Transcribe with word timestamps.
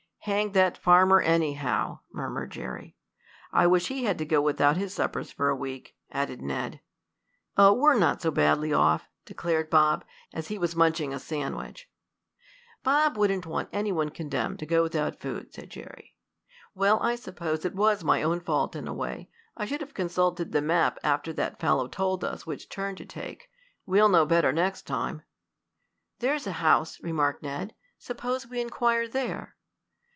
"Hang 0.25 0.51
that 0.51 0.77
farmer, 0.77 1.19
anyhow!" 1.19 2.01
murmured 2.13 2.51
Jerry. 2.51 2.95
"I 3.51 3.65
wish 3.65 3.87
he 3.87 4.03
had 4.03 4.19
to 4.19 4.25
go 4.25 4.39
without 4.39 4.77
his 4.77 4.93
suppers 4.93 5.31
for 5.31 5.49
a 5.49 5.55
week," 5.55 5.95
added 6.11 6.43
Ned. 6.43 6.79
"Oh, 7.57 7.73
we're 7.73 7.97
not 7.97 8.21
so 8.21 8.29
badly 8.29 8.71
off," 8.71 9.09
declared 9.25 9.71
Bob, 9.71 10.05
as 10.31 10.49
he 10.49 10.59
was 10.59 10.75
munching 10.75 11.11
a 11.11 11.17
sandwich. 11.17 11.89
"Bob 12.83 13.17
wouldn't 13.17 13.47
want 13.47 13.69
any 13.73 13.91
one 13.91 14.09
condemned 14.09 14.59
to 14.59 14.67
go 14.67 14.83
without 14.83 15.19
food," 15.19 15.51
said 15.55 15.71
Jerry. 15.71 16.13
"Well, 16.75 17.01
I 17.01 17.15
suppose 17.15 17.65
it 17.65 17.73
was 17.73 18.03
my 18.03 18.21
own 18.21 18.41
fault 18.41 18.75
in 18.75 18.87
a 18.87 18.93
way. 18.93 19.27
I 19.57 19.65
should 19.65 19.81
have 19.81 19.95
consulted 19.95 20.51
the 20.51 20.61
map 20.61 20.99
after 21.03 21.33
that 21.33 21.59
fellow 21.59 21.87
told 21.87 22.23
us 22.23 22.45
which 22.45 22.69
turn 22.69 22.95
to 22.97 23.05
take. 23.07 23.49
We'll 23.87 24.07
know 24.07 24.27
better 24.27 24.51
next 24.53 24.83
time." 24.83 25.23
"There's 26.19 26.45
a 26.45 26.51
house," 26.61 26.99
remarked 27.01 27.41
Ned. 27.41 27.73
"Suppose 27.97 28.45
we 28.45 28.61
inquire 28.61 29.07
there." 29.07 29.55